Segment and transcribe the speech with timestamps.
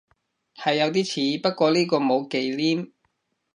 [0.55, 2.91] 係有啲似，不過呢個冇忌廉